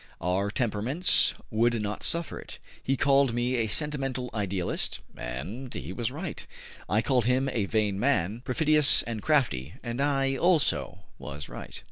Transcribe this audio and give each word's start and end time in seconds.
Our 0.19 0.49
temperaments 0.49 1.35
would 1.51 1.79
not 1.79 2.01
suffer 2.01 2.39
it. 2.39 2.57
He 2.81 2.97
called 2.97 3.35
me 3.35 3.57
a 3.57 3.67
sentimental 3.67 4.31
idealist, 4.33 4.99
and 5.15 5.71
he 5.71 5.93
was 5.93 6.09
right; 6.09 6.43
I 6.89 7.03
called 7.03 7.25
him 7.25 7.47
a 7.49 7.65
vain 7.65 7.99
man, 7.99 8.41
perfidious 8.43 9.03
and 9.03 9.21
crafty, 9.21 9.75
and 9.83 10.01
I 10.01 10.35
also 10.37 11.01
was 11.19 11.47
right. 11.49 11.79